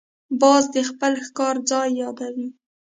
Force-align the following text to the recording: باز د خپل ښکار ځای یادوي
باز 0.41 0.63
د 0.75 0.77
خپل 0.89 1.13
ښکار 1.25 1.55
ځای 1.69 1.87
یادوي 2.01 2.47